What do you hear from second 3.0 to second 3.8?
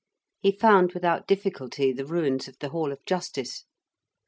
Justice.